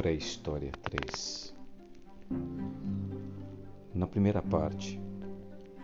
Pré-História 0.00 0.72
3 0.80 1.54
Na 3.94 4.06
primeira 4.06 4.40
parte, 4.40 4.98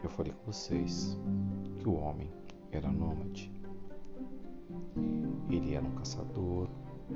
eu 0.02 0.08
falei 0.08 0.32
com 0.32 0.50
vocês 0.50 1.18
que 1.78 1.86
o 1.86 1.96
homem 1.96 2.32
era 2.72 2.90
nômade. 2.90 3.52
Ele 5.50 5.74
era 5.74 5.84
um 5.84 5.94
caçador, 5.96 6.66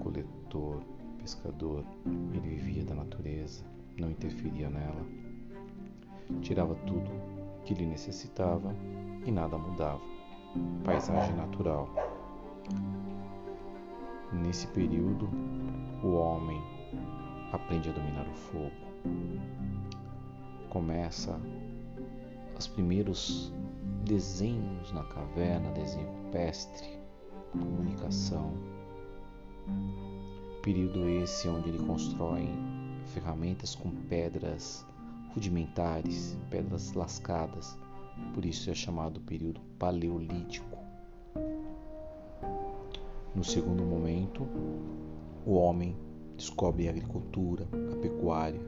coletor, 0.03 0.83
pescador. 1.17 1.87
Ele 2.35 2.57
vivia 2.57 2.85
da 2.85 2.95
natureza, 2.95 3.64
não 3.96 4.11
interferia 4.11 4.69
nela. 4.69 5.07
Tirava 6.43 6.75
tudo 6.87 7.11
que 7.64 7.73
lhe 7.73 7.87
necessitava 7.87 8.77
e 9.25 9.30
nada 9.30 9.57
mudava. 9.57 10.03
Paisagem 10.85 11.35
natural. 11.35 11.89
Nesse 14.35 14.67
período, 14.67 15.30
o 16.05 16.12
homem 16.12 16.80
aprende 17.53 17.89
a 17.89 17.93
dominar 17.93 18.27
o 18.29 18.35
fogo. 18.35 18.71
Começa 20.69 21.41
os 22.59 22.67
primeiros 22.67 23.53
desenhos 24.05 24.93
na 24.93 25.03
caverna, 25.05 25.71
desenho 25.73 26.12
pestre, 26.31 26.98
comunicação. 27.53 28.53
Período 30.62 31.09
esse 31.09 31.48
onde 31.48 31.71
ele 31.71 31.87
constrói 31.87 32.48
ferramentas 33.07 33.75
com 33.75 33.91
pedras 33.91 34.87
rudimentares, 35.34 36.37
pedras 36.51 36.93
lascadas. 36.93 37.79
Por 38.34 38.45
isso 38.45 38.70
é 38.70 38.75
chamado 38.75 39.20
período 39.20 39.61
paleolítico. 39.79 40.79
No 43.34 43.45
segundo 43.45 43.83
momento, 43.84 44.47
o 45.47 45.55
homem 45.55 45.97
descobre 46.41 46.88
a 46.88 46.91
agricultura, 46.91 47.69
a 47.92 47.96
pecuária. 47.96 48.60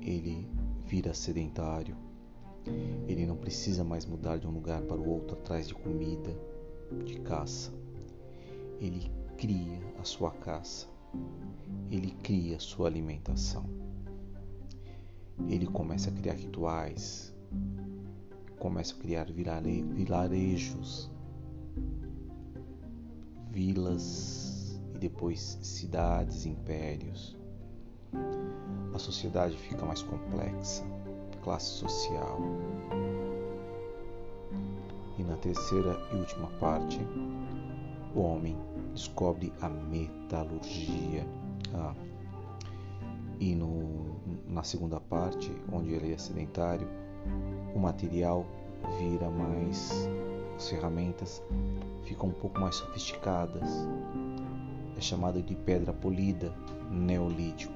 Ele 0.00 0.48
vira 0.84 1.14
sedentário. 1.14 1.96
Ele 3.06 3.24
não 3.24 3.36
precisa 3.36 3.84
mais 3.84 4.04
mudar 4.04 4.36
de 4.36 4.46
um 4.46 4.50
lugar 4.50 4.82
para 4.82 5.00
o 5.00 5.08
outro 5.08 5.36
atrás 5.36 5.68
de 5.68 5.74
comida, 5.74 6.36
de 7.04 7.20
caça. 7.20 7.72
Ele 8.80 9.12
cria 9.38 9.78
a 10.00 10.04
sua 10.04 10.32
caça. 10.32 10.88
Ele 11.88 12.10
cria 12.22 12.56
a 12.56 12.60
sua 12.60 12.88
alimentação. 12.88 13.64
Ele 15.48 15.68
começa 15.68 16.10
a 16.10 16.12
criar 16.12 16.34
rituais, 16.34 17.32
começa 18.58 18.92
a 18.94 18.98
criar 18.98 19.26
vilarejos, 19.30 21.10
vilas 23.52 24.41
depois 25.02 25.58
cidades, 25.60 26.46
impérios. 26.46 27.36
A 28.94 28.98
sociedade 29.00 29.56
fica 29.56 29.84
mais 29.84 30.00
complexa, 30.00 30.84
classe 31.42 31.66
social. 31.66 32.38
E 35.18 35.24
na 35.24 35.36
terceira 35.38 35.98
e 36.12 36.16
última 36.16 36.46
parte, 36.60 37.00
o 38.14 38.20
homem 38.20 38.56
descobre 38.94 39.52
a 39.60 39.68
metalurgia. 39.68 41.26
Ah, 41.74 41.94
e 43.40 43.56
no, 43.56 44.20
na 44.46 44.62
segunda 44.62 45.00
parte, 45.00 45.52
onde 45.72 45.92
ele 45.92 46.12
é 46.12 46.18
sedentário, 46.18 46.86
o 47.74 47.78
material 47.78 48.46
vira 49.00 49.28
mais 49.28 50.08
as 50.56 50.68
ferramentas 50.68 51.42
ficam 52.04 52.28
um 52.28 52.32
pouco 52.32 52.60
mais 52.60 52.76
sofisticadas. 52.76 53.68
É 54.96 55.00
chamada 55.00 55.42
de 55.42 55.54
pedra 55.54 55.92
polida, 55.92 56.52
neolítico. 56.90 57.72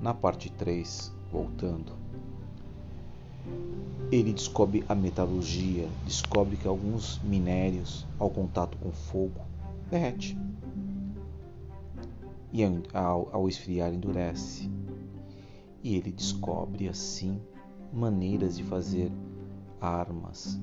Na 0.00 0.12
parte 0.12 0.50
3, 0.50 1.12
voltando, 1.32 1.92
ele 4.10 4.32
descobre 4.32 4.84
a 4.88 4.94
metalurgia, 4.94 5.88
descobre 6.04 6.56
que 6.56 6.68
alguns 6.68 7.18
minérios, 7.22 8.06
ao 8.18 8.30
contato 8.30 8.78
com 8.78 8.92
fogo, 8.92 9.40
derrete. 9.90 10.38
E 12.52 12.62
ao, 12.94 13.28
ao 13.32 13.48
esfriar 13.48 13.92
endurece. 13.92 14.70
E 15.82 15.96
ele 15.96 16.12
descobre 16.12 16.88
assim 16.88 17.40
maneiras 17.92 18.56
de 18.56 18.62
fazer 18.62 19.10
armas, 19.80 20.60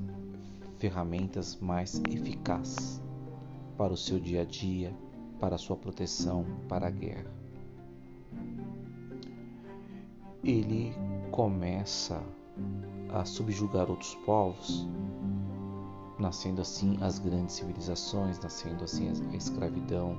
ferramentas 0.78 1.58
mais 1.58 2.02
eficazes 2.10 3.02
para 3.78 3.94
o 3.94 3.98
seu 3.98 4.20
dia 4.20 4.42
a 4.42 4.46
dia, 4.46 4.94
para 5.44 5.58
sua 5.58 5.76
proteção, 5.76 6.46
para 6.70 6.88
a 6.88 6.90
guerra. 6.90 7.30
Ele 10.42 10.96
começa 11.32 12.24
a 13.10 13.26
subjugar 13.26 13.90
outros 13.90 14.16
povos, 14.26 14.88
nascendo 16.18 16.62
assim 16.62 16.98
as 17.02 17.20
grandes 17.20 17.56
civilizações, 17.56 18.40
nascendo 18.40 18.86
assim 18.86 19.10
a 19.10 19.36
escravidão. 19.36 20.16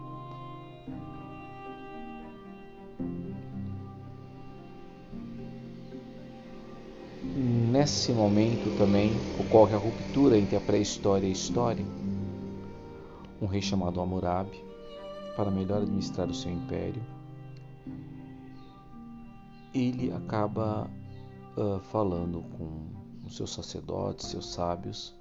Nesse 7.73 8.13
momento 8.13 8.77
também 8.77 9.11
ocorre 9.41 9.73
a 9.73 9.79
ruptura 9.79 10.37
entre 10.37 10.55
a 10.55 10.61
pré-história 10.61 11.27
e 11.27 11.31
a 11.31 11.33
história. 11.33 11.85
Um 13.41 13.47
rei 13.47 13.63
chamado 13.63 14.03
Hammurabi, 14.03 14.64
para 15.37 15.51
melhor 15.51 15.83
administrar 15.83 16.29
o 16.29 16.35
seu 16.35 16.51
império, 16.51 17.03
ele 19.75 20.13
acaba 20.13 20.89
uh, 21.57 21.81
falando 21.81 22.43
com 22.57 23.27
os 23.27 23.37
seus 23.37 23.53
sacerdotes, 23.53 24.27
seus 24.27 24.53
sábios, 24.53 25.15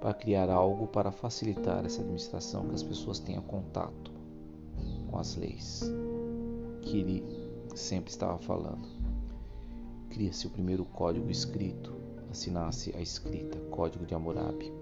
para 0.00 0.14
criar 0.14 0.50
algo 0.50 0.86
para 0.86 1.10
facilitar 1.10 1.84
essa 1.84 2.00
administração, 2.02 2.68
que 2.68 2.74
as 2.74 2.82
pessoas 2.82 3.18
tenham 3.18 3.42
contato 3.42 4.12
com 5.10 5.18
as 5.18 5.36
leis 5.36 5.90
que 6.82 6.98
ele 6.98 7.24
sempre 7.74 8.10
estava 8.10 8.38
falando. 8.38 8.86
Cria-se 10.10 10.46
o 10.46 10.50
primeiro 10.50 10.84
código 10.84 11.30
escrito, 11.30 11.94
assinasse 12.30 12.94
a 12.96 13.00
escrita, 13.00 13.58
Código 13.70 14.06
de 14.06 14.14
Hammurabi. 14.14 14.72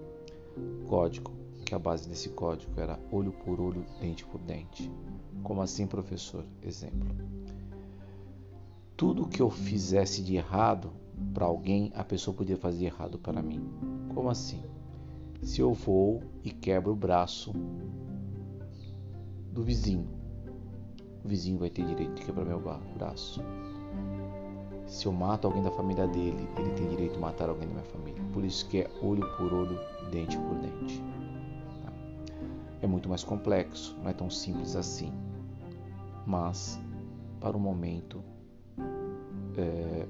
Código 0.87 1.36
que 1.67 1.75
a 1.75 1.79
base 1.79 2.09
desse 2.09 2.29
código 2.29 2.79
era 2.79 2.99
olho 3.11 3.31
por 3.31 3.59
olho, 3.59 3.85
dente 3.99 4.25
por 4.25 4.39
dente. 4.41 4.91
Como 5.43 5.61
assim, 5.61 5.85
professor? 5.85 6.45
Exemplo 6.63 7.15
tudo 8.97 9.27
que 9.27 9.39
eu 9.39 9.49
fizesse 9.51 10.23
de 10.23 10.35
errado 10.35 10.91
para 11.31 11.45
alguém, 11.45 11.91
a 11.95 12.03
pessoa 12.03 12.35
podia 12.35 12.57
fazer 12.57 12.85
errado 12.85 13.19
para 13.19 13.43
mim. 13.43 13.63
Como 14.13 14.27
assim? 14.27 14.63
Se 15.43 15.61
eu 15.61 15.71
vou 15.71 16.23
e 16.43 16.49
quebro 16.49 16.93
o 16.93 16.95
braço 16.95 17.53
do 19.51 19.61
vizinho, 19.63 20.07
o 21.23 21.27
vizinho 21.27 21.59
vai 21.59 21.69
ter 21.69 21.85
direito 21.85 22.15
de 22.15 22.25
quebrar 22.25 22.43
meu 22.43 22.59
braço. 22.97 23.39
Se 24.87 25.05
eu 25.05 25.11
mato 25.11 25.45
alguém 25.45 25.61
da 25.61 25.71
família 25.71 26.07
dele, 26.07 26.47
ele 26.57 26.71
tem 26.71 26.87
direito 26.87 27.13
de 27.13 27.19
matar 27.19 27.49
alguém 27.49 27.67
da 27.67 27.75
minha 27.75 27.85
família. 27.85 28.23
Por 28.33 28.43
isso 28.43 28.67
que 28.67 28.79
é 28.79 28.89
olho 29.03 29.27
por 29.37 29.53
olho, 29.53 29.77
dente 30.09 30.37
por 30.37 30.55
dente. 30.55 31.03
É 32.81 32.87
muito 32.87 33.09
mais 33.09 33.23
complexo, 33.23 33.97
não 34.01 34.09
é 34.09 34.13
tão 34.13 34.29
simples 34.29 34.75
assim. 34.75 35.11
Mas, 36.25 36.79
para 37.39 37.57
o 37.57 37.59
momento, 37.59 38.23
é, 39.57 40.07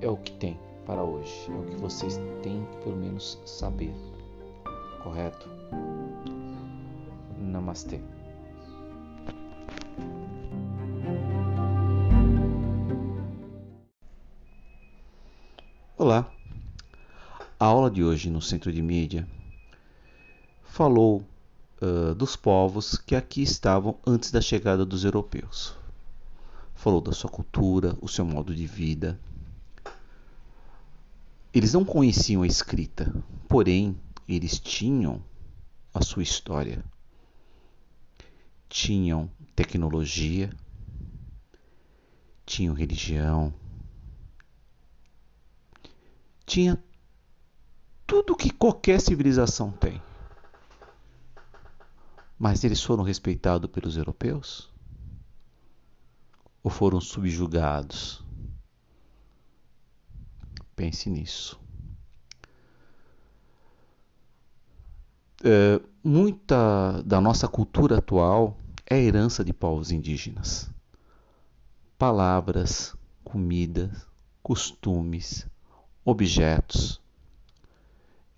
é 0.00 0.08
o 0.08 0.16
que 0.16 0.32
tem 0.32 0.58
para 0.84 1.02
hoje, 1.04 1.32
é 1.48 1.54
o 1.54 1.64
que 1.66 1.76
vocês 1.76 2.18
têm 2.42 2.64
que 2.66 2.76
pelo 2.78 2.96
menos 2.96 3.40
saber, 3.46 3.94
correto? 5.02 5.48
Namastê. 7.38 8.00
Olá! 15.96 16.32
A 17.60 17.66
aula 17.66 17.88
de 17.88 18.02
hoje 18.02 18.28
no 18.28 18.40
Centro 18.40 18.72
de 18.72 18.82
Mídia 18.82 19.28
falou 20.72 21.22
uh, 21.80 22.14
dos 22.14 22.34
povos 22.34 22.96
que 22.96 23.14
aqui 23.14 23.42
estavam 23.42 23.96
antes 24.06 24.30
da 24.30 24.40
chegada 24.40 24.84
dos 24.84 25.04
europeus 25.04 25.80
falou 26.82 27.00
da 27.00 27.12
sua 27.12 27.30
cultura, 27.30 27.96
o 28.00 28.08
seu 28.08 28.24
modo 28.24 28.52
de 28.52 28.66
vida. 28.66 29.16
Eles 31.54 31.72
não 31.74 31.84
conheciam 31.84 32.42
a 32.42 32.46
escrita, 32.46 33.14
porém, 33.48 33.96
eles 34.26 34.58
tinham 34.58 35.22
a 35.94 36.02
sua 36.02 36.24
história. 36.24 36.84
Tinham 38.68 39.30
tecnologia, 39.54 40.50
tinham 42.44 42.74
religião, 42.74 43.54
tinha 46.44 46.82
tudo 48.04 48.34
que 48.34 48.50
qualquer 48.50 49.00
civilização 49.00 49.70
tem. 49.70 50.02
Mas 52.38 52.64
eles 52.64 52.82
foram 52.82 53.04
respeitados 53.04 53.70
pelos 53.70 53.96
europeus? 53.96 54.72
ou 56.62 56.70
foram 56.70 57.00
subjugados? 57.00 58.24
Pense 60.76 61.10
nisso. 61.10 61.60
É, 65.44 65.80
muita 66.04 67.02
da 67.02 67.20
nossa 67.20 67.48
cultura 67.48 67.98
atual 67.98 68.56
é 68.88 68.96
herança 68.98 69.44
de 69.44 69.52
povos 69.52 69.90
indígenas. 69.90 70.70
Palavras, 71.98 72.96
comidas, 73.24 74.06
costumes, 74.42 75.46
objetos. 76.04 77.00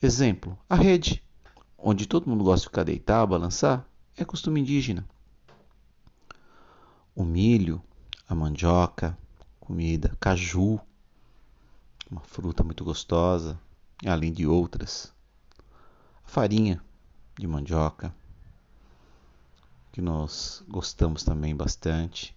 Exemplo: 0.01 0.59
a 0.69 0.77
rede, 0.77 1.23
onde 1.87 2.07
todo 2.07 2.31
mundo 2.31 2.43
gosta 2.43 2.63
de 2.63 2.69
ficar 2.69 2.83
deitar, 2.83 3.27
balançar, 3.27 3.87
é 4.17 4.25
costume 4.25 4.59
indígena. 4.59 5.07
O 7.15 7.23
milho, 7.23 7.83
a 8.27 8.35
mandioca, 8.35 9.17
comida, 9.61 10.17
caju, 10.19 10.81
uma 12.11 12.23
fruta 12.23 12.65
muito 12.65 12.83
gostosa, 12.83 13.61
além 14.07 14.33
de 14.33 14.47
outras. 14.47 15.13
A 16.25 16.29
farinha 16.29 16.83
de 17.39 17.47
mandioca, 17.47 18.15
que 19.93 20.01
nós 20.01 20.65
gostamos 20.67 21.23
também 21.23 21.55
bastante. 21.55 22.35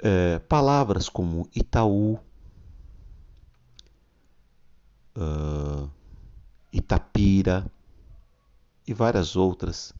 É, 0.00 0.38
palavras 0.40 1.08
como 1.08 1.48
Itaú, 1.54 2.20
uh, 5.16 5.90
Itapira 6.72 7.70
e 8.86 8.94
várias 8.94 9.36
outras, 9.36 9.94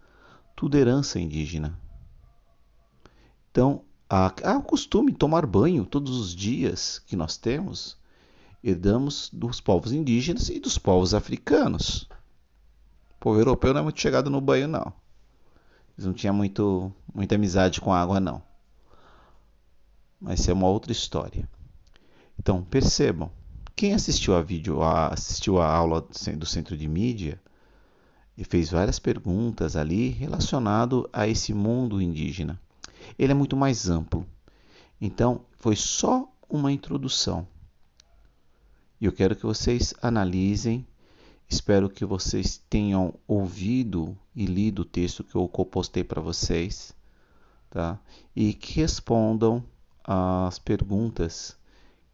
tudo 0.57 0.77
herança 0.77 1.21
indígena. 1.21 1.79
Então, 3.51 3.85
há, 4.09 4.33
há 4.45 4.57
o 4.57 4.63
costume 4.63 5.13
de 5.13 5.19
tomar 5.19 5.47
banho 5.47 5.85
todos 5.85 6.19
os 6.19 6.35
dias 6.35 6.99
que 6.99 7.17
nós 7.17 7.37
temos, 7.37 7.99
herdamos 8.63 9.31
dos 9.33 9.61
povos 9.61 9.93
indígenas 9.93 10.49
e 10.49 10.59
dos 10.59 10.79
povos 10.79 11.15
africanos. 11.15 12.09
O 13.17 13.21
povo 13.21 13.39
europeu 13.39 13.73
não 13.73 13.81
é 13.81 13.85
muito 13.85 14.01
chegado 14.01 14.31
no 14.31 14.41
banho, 14.41 14.69
não. 14.69 14.93
Eles 15.97 16.07
não 16.07 16.13
tinham 16.13 16.35
muito, 16.35 16.93
muita 17.13 17.35
amizade 17.35 17.81
com 17.81 17.93
a 17.93 18.01
água, 18.01 18.21
não. 18.21 18.43
Mas 20.21 20.41
isso 20.41 20.51
é 20.51 20.55
uma 20.55 20.69
outra 20.69 20.93
história. 20.93 21.49
Então, 22.39 22.63
percebam, 22.63 23.31
quem 23.79 23.95
assistiu 23.95 24.35
a 24.35 24.43
vídeo, 24.43 24.83
assistiu 24.83 25.61
a 25.61 25.73
aula 25.73 26.01
do 26.01 26.47
centro 26.47 26.77
de 26.77 26.89
mídia 26.89 27.41
e 28.37 28.43
fez 28.43 28.73
várias 28.73 28.99
perguntas 28.99 29.77
ali 29.77 30.09
relacionado 30.09 31.09
a 31.13 31.29
esse 31.29 31.55
mundo 31.55 32.03
indígena. 32.03 32.61
Ele 33.17 33.31
é 33.31 33.35
muito 33.37 33.57
mais 33.57 33.89
amplo. 33.89 34.27
Então, 35.01 35.43
foi 35.61 35.77
só 35.77 36.29
uma 36.49 36.73
introdução. 36.73 37.47
E 39.01 39.05
eu 39.05 39.13
quero 39.13 39.37
que 39.37 39.47
vocês 39.47 39.95
analisem. 40.03 40.85
Espero 41.49 41.89
que 41.89 42.05
vocês 42.05 42.61
tenham 42.69 43.15
ouvido 43.29 44.19
e 44.35 44.45
lido 44.45 44.83
o 44.83 44.85
texto 44.85 45.23
que 45.23 45.37
eu 45.37 45.47
postei 45.49 46.03
para 46.03 46.21
vocês, 46.21 46.93
tá? 47.71 47.97
E 48.35 48.55
que 48.55 48.81
respondam 48.81 49.63
as 50.03 50.59
perguntas 50.59 51.57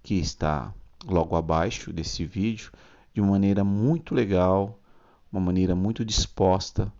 que 0.02 0.16
está 0.16 0.74
logo 1.06 1.36
abaixo 1.36 1.92
desse 1.92 2.24
vídeo 2.24 2.70
de 3.12 3.20
uma 3.20 3.32
maneira 3.32 3.62
muito 3.64 4.14
legal, 4.14 4.78
uma 5.30 5.40
maneira 5.40 5.74
muito 5.74 6.04
disposta, 6.04 6.92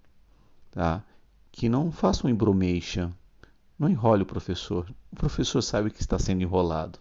tá? 0.71 1.03
Que 1.51 1.69
não 1.69 1.91
faça 1.91 2.27
um 2.27 2.31
embromation, 2.31 3.11
não 3.79 3.89
enrole 3.89 4.23
o 4.23 4.27
professor. 4.27 4.89
O 5.13 5.17
professor 5.17 5.63
sabe 5.63 5.91
que 5.91 6.01
está 6.01 6.19
sendo 6.19 6.43
enrolado, 6.43 6.99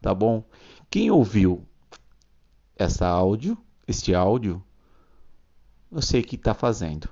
tá 0.00 0.14
bom? 0.14 0.44
Quem 0.90 1.10
ouviu 1.10 1.64
essa 2.76 3.06
áudio, 3.06 3.56
este 3.86 4.14
áudio, 4.14 4.62
eu 5.92 6.02
sei 6.02 6.22
que 6.22 6.36
está 6.36 6.54
fazendo. 6.54 7.08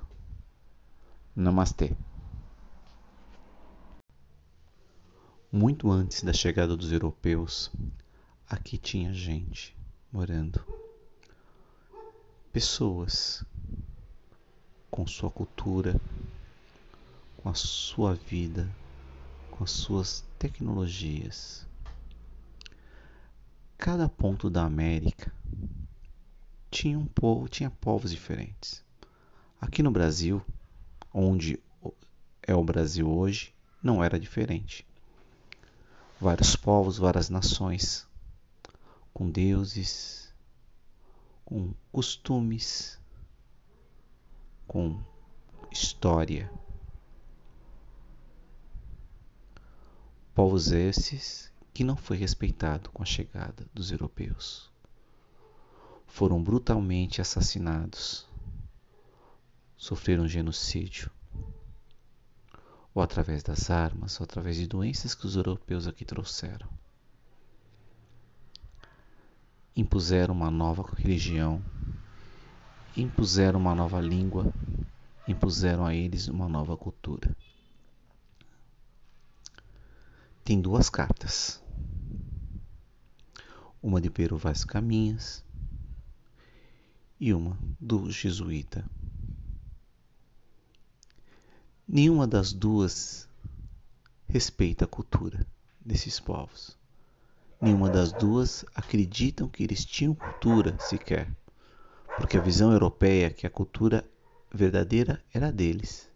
Namastê. 1.35 1.91
Muito 5.51 5.89
antes 5.89 6.23
da 6.23 6.33
chegada 6.33 6.75
dos 6.75 6.91
europeus, 6.91 7.71
aqui 8.49 8.79
tinha 8.79 9.13
gente 9.13 9.77
morando. 10.11 10.65
Pessoas 12.51 13.45
com 14.89 15.05
sua 15.05 15.29
cultura, 15.29 16.01
com 17.37 17.47
a 17.47 17.53
sua 17.53 18.15
vida, 18.15 18.67
com 19.51 19.63
as 19.63 19.69
suas 19.69 20.25
tecnologias. 20.39 21.63
Cada 23.77 24.09
ponto 24.09 24.49
da 24.49 24.63
América 24.63 25.31
tinha 26.71 26.97
um 26.97 27.05
povo, 27.05 27.47
tinha 27.47 27.69
povos 27.69 28.09
diferentes. 28.09 28.83
Aqui 29.61 29.83
no 29.83 29.91
Brasil, 29.91 30.43
onde 31.13 31.59
é 32.41 32.55
o 32.55 32.63
Brasil 32.63 33.07
hoje, 33.07 33.53
não 33.81 34.03
era 34.03 34.19
diferente. 34.19 34.85
Vários 36.19 36.55
povos, 36.55 36.97
várias 36.97 37.29
nações 37.29 38.08
com 39.19 39.29
deuses, 39.29 40.33
com 41.43 41.73
costumes, 41.91 42.97
com 44.65 44.97
história. 45.69 46.49
Povos 50.33 50.71
esses 50.71 51.51
que 51.73 51.83
não 51.83 51.97
foi 51.97 52.15
respeitado 52.15 52.89
com 52.91 53.03
a 53.03 53.05
chegada 53.05 53.67
dos 53.73 53.91
europeus. 53.91 54.71
Foram 56.07 56.41
brutalmente 56.41 57.19
assassinados, 57.19 58.25
sofreram 59.75 60.29
genocídio, 60.29 61.11
ou 62.93 63.03
através 63.03 63.43
das 63.43 63.69
armas, 63.69 64.17
ou 64.17 64.23
através 64.23 64.55
de 64.55 64.65
doenças 64.65 65.13
que 65.13 65.25
os 65.25 65.35
europeus 65.35 65.87
aqui 65.87 66.05
trouxeram 66.05 66.69
impuseram 69.75 70.33
uma 70.33 70.49
nova 70.49 70.83
religião, 70.95 71.63
impuseram 72.95 73.59
uma 73.59 73.75
nova 73.75 73.99
língua, 73.99 74.53
impuseram 75.27 75.85
a 75.85 75.93
eles 75.93 76.27
uma 76.27 76.49
nova 76.49 76.75
cultura. 76.75 77.35
Tem 80.43 80.59
duas 80.59 80.89
cartas. 80.89 81.61
Uma 83.81 84.01
de 84.01 84.09
Pero 84.09 84.35
Vaz 84.35 84.65
Caminhas 84.65 85.45
e 87.19 87.33
uma 87.33 87.57
do 87.79 88.09
jesuíta. 88.09 88.83
Nenhuma 91.87 92.25
das 92.25 92.51
duas 92.51 93.29
respeita 94.27 94.85
a 94.85 94.87
cultura 94.87 95.45
desses 95.79 96.19
povos. 96.19 96.78
Nenhuma 97.61 97.89
das 97.89 98.13
duas 98.13 98.63
acreditam 98.73 99.49
que 99.49 99.63
eles 99.63 99.83
tinham 99.83 100.15
cultura 100.15 100.79
sequer, 100.79 101.29
porque 102.17 102.37
a 102.37 102.41
visão 102.41 102.71
europeia 102.71 103.27
é 103.27 103.29
que 103.29 103.45
a 103.45 103.49
cultura 103.49 104.05
verdadeira 104.53 105.21
era 105.33 105.51
deles. 105.51 106.09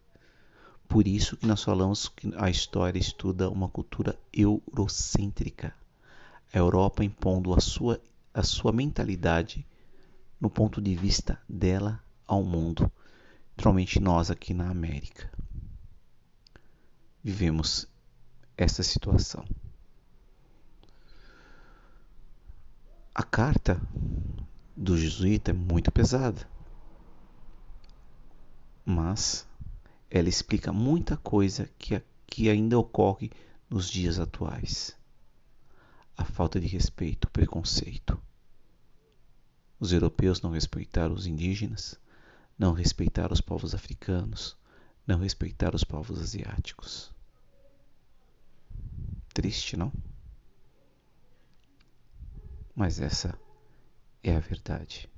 Por 0.87 1.05
isso 1.05 1.35
que 1.35 1.45
nós 1.45 1.61
falamos 1.61 2.07
que 2.07 2.31
a 2.37 2.49
história 2.49 2.97
estuda 2.97 3.49
uma 3.49 3.67
cultura 3.67 4.17
eurocêntrica. 4.31 5.73
A 6.53 6.57
Europa 6.57 7.03
impondo 7.03 7.53
a 7.53 7.59
sua, 7.59 7.99
a 8.33 8.43
sua 8.43 8.71
mentalidade 8.71 9.65
no 10.39 10.49
ponto 10.49 10.81
de 10.81 10.95
vista 10.95 11.41
dela 11.49 12.01
ao 12.25 12.43
mundo, 12.43 12.91
principalmente 13.55 13.99
nós 13.99 14.31
aqui 14.31 14.53
na 14.53 14.69
América. 14.69 15.29
Vivemos 17.23 17.87
essa 18.57 18.83
situação. 18.83 19.45
A 23.15 23.21
carta 23.21 23.79
do 24.75 24.97
jesuíta 24.97 25.51
é 25.51 25.53
muito 25.53 25.91
pesada, 25.91 26.49
mas 28.83 29.47
ela 30.09 30.27
explica 30.27 30.73
muita 30.73 31.15
coisa 31.17 31.69
que, 31.77 32.01
que 32.25 32.49
ainda 32.49 32.79
ocorre 32.79 33.29
nos 33.69 33.87
dias 33.87 34.17
atuais. 34.17 34.97
A 36.17 36.25
falta 36.25 36.59
de 36.59 36.65
respeito, 36.65 37.25
o 37.25 37.29
preconceito. 37.29 38.19
Os 39.79 39.93
europeus 39.93 40.41
não 40.41 40.49
respeitaram 40.49 41.13
os 41.13 41.27
indígenas, 41.27 41.99
não 42.57 42.73
respeitaram 42.73 43.33
os 43.33 43.41
povos 43.41 43.75
africanos, 43.75 44.57
não 45.05 45.19
respeitaram 45.19 45.75
os 45.75 45.83
povos 45.83 46.19
asiáticos. 46.19 47.13
Triste, 49.35 49.77
não? 49.77 49.91
Mas 52.75 52.99
essa 52.99 53.39
é 54.23 54.35
a 54.35 54.39
verdade. 54.39 55.09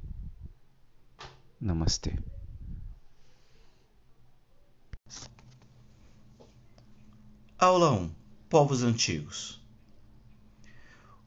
Namastê. 1.60 2.20
Aula 7.58 7.92
1. 7.94 8.14
povos 8.50 8.84
antigos. 8.84 9.64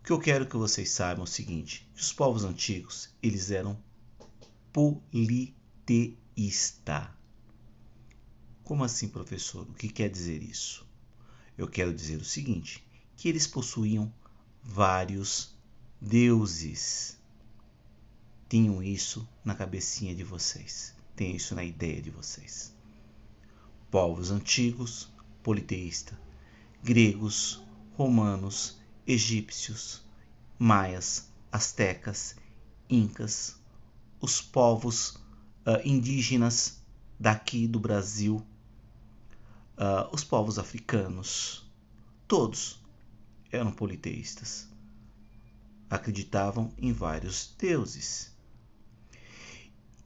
O 0.00 0.04
que 0.04 0.12
eu 0.12 0.20
quero 0.20 0.46
que 0.46 0.56
vocês 0.56 0.90
saibam 0.90 1.22
é 1.22 1.24
o 1.24 1.26
seguinte, 1.26 1.90
que 1.94 2.00
os 2.00 2.12
povos 2.12 2.44
antigos, 2.44 3.14
eles 3.22 3.50
eram 3.50 3.82
politeísta. 4.72 5.96
Como 8.62 8.84
assim, 8.84 9.08
professor? 9.08 9.66
O 9.68 9.74
que 9.74 9.88
quer 9.88 10.10
dizer 10.10 10.42
isso? 10.42 10.86
Eu 11.56 11.66
quero 11.66 11.94
dizer 11.94 12.20
o 12.20 12.24
seguinte, 12.24 12.86
que 13.16 13.28
eles 13.28 13.46
possuíam 13.46 14.12
vários 14.62 15.57
deuses. 16.00 17.18
Tenham 18.48 18.82
isso 18.82 19.28
na 19.44 19.54
cabecinha 19.54 20.14
de 20.14 20.24
vocês. 20.24 20.94
Tenham 21.14 21.36
isso 21.36 21.54
na 21.54 21.64
ideia 21.64 22.00
de 22.00 22.10
vocês. 22.10 22.74
Povos 23.90 24.30
antigos, 24.30 25.12
politeísta. 25.42 26.18
Gregos, 26.82 27.62
romanos, 27.94 28.78
egípcios, 29.06 30.04
maias, 30.58 31.28
astecas, 31.50 32.36
incas, 32.88 33.56
os 34.20 34.40
povos 34.40 35.16
uh, 35.66 35.80
indígenas 35.84 36.82
daqui 37.18 37.66
do 37.66 37.80
Brasil, 37.80 38.36
uh, 39.76 40.08
os 40.12 40.22
povos 40.22 40.58
africanos, 40.58 41.68
todos 42.26 42.80
eram 43.50 43.72
politeístas. 43.72 44.68
Acreditavam 45.90 46.72
em 46.78 46.92
vários 46.92 47.54
deuses. 47.58 48.32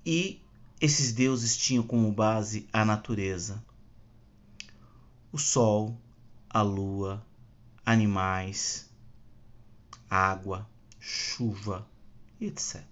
E 0.04 0.40
esses 0.80 1.12
deuses 1.12 1.56
tinham 1.56 1.84
como 1.84 2.10
base 2.10 2.68
a 2.72 2.84
natureza, 2.84 3.64
o 5.30 5.38
sol, 5.38 5.96
a 6.50 6.60
lua, 6.60 7.24
animais, 7.86 8.90
água, 10.10 10.68
chuva, 11.00 11.88
etc. 12.40 12.84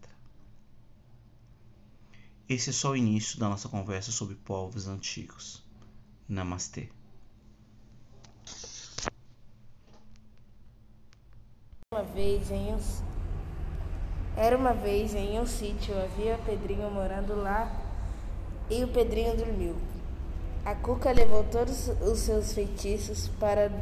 Esse 2.48 2.70
é 2.70 2.72
só 2.72 2.90
o 2.90 2.96
início 2.96 3.38
da 3.38 3.48
nossa 3.48 3.68
conversa 3.68 4.10
sobre 4.10 4.34
povos 4.34 4.88
antigos. 4.88 5.62
Namastê. 6.28 6.88
Uma 11.92 12.02
vez 12.20 12.50
em 12.50 12.74
um... 12.74 12.78
Era 14.36 14.56
uma 14.56 14.74
vez 14.74 15.14
em 15.14 15.40
um 15.40 15.46
sítio, 15.46 15.94
havia 15.98 16.38
Pedrinho 16.44 16.90
morando 16.90 17.34
lá 17.34 17.72
e 18.68 18.84
o 18.84 18.88
Pedrinho 18.88 19.34
dormiu. 19.34 19.74
A 20.64 20.74
Cuca 20.74 21.10
levou 21.12 21.44
todos 21.44 21.88
os 22.02 22.18
seus 22.18 22.52
feitiços 22.52 23.28
para 23.40 23.72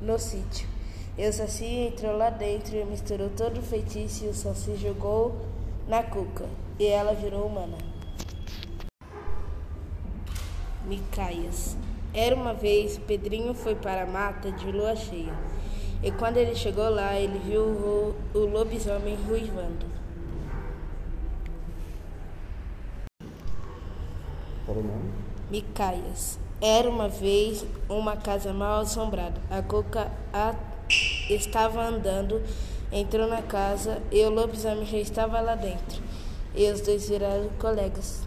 no 0.00 0.18
sítio. 0.18 0.66
E 1.18 1.28
o 1.28 1.32
Saci 1.32 1.66
entrou 1.66 2.16
lá 2.16 2.30
dentro 2.30 2.74
e 2.74 2.84
misturou 2.84 3.28
todo 3.28 3.58
o 3.58 3.62
feitiço 3.62 4.24
e 4.24 4.28
o 4.28 4.34
Saci 4.34 4.74
jogou 4.76 5.36
na 5.86 6.02
Cuca 6.02 6.46
e 6.78 6.86
ela 6.86 7.12
virou 7.12 7.46
humana. 7.46 7.76
Micaias. 10.86 11.76
Era 12.14 12.34
uma 12.34 12.54
vez, 12.54 12.96
Pedrinho 12.96 13.52
foi 13.52 13.74
para 13.74 14.04
a 14.04 14.06
mata 14.06 14.50
de 14.50 14.72
lua 14.72 14.96
cheia. 14.96 15.34
E 16.02 16.10
quando 16.10 16.36
ele 16.36 16.56
chegou 16.56 16.90
lá, 16.90 17.14
ele 17.14 17.38
viu 17.38 17.62
o, 17.62 18.16
o 18.34 18.38
lobisomem 18.38 19.16
ruivando. 19.24 19.86
Qual 24.66 24.78
o 24.78 24.82
nome? 24.82 25.12
Micaias. 25.48 26.40
Era 26.60 26.90
uma 26.90 27.08
vez 27.08 27.64
uma 27.88 28.16
casa 28.16 28.52
mal 28.52 28.80
assombrada. 28.80 29.40
A 29.48 29.62
Cuca 29.62 30.10
a... 30.32 30.54
estava 31.30 31.84
andando, 31.84 32.42
entrou 32.90 33.28
na 33.28 33.42
casa 33.42 34.02
e 34.10 34.24
o 34.24 34.30
lobisomem 34.30 34.84
já 34.84 34.98
estava 34.98 35.40
lá 35.40 35.54
dentro. 35.54 36.02
E 36.52 36.68
os 36.68 36.80
dois 36.80 37.08
viraram 37.08 37.48
colegas. 37.60 38.26